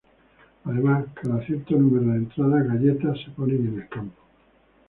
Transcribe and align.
Además, 0.63 1.05
cada 1.13 1.45
cierto 1.45 1.75
número 1.77 2.09
de 2.11 2.17
entradas, 2.17 2.65
"galletas" 2.67 3.19
se 3.23 3.29
ponen 3.29 3.67
en 3.67 3.81
el 3.83 3.87
campo. 3.87 4.17